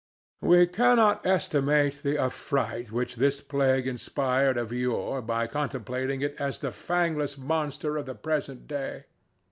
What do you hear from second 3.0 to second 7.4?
this plague inspired of yore by contemplating it as the fangless